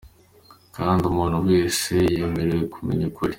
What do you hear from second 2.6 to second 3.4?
kumenya ukuri.